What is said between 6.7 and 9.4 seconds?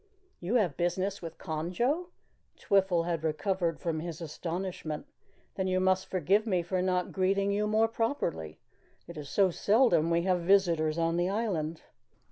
not greeting you more properly. It is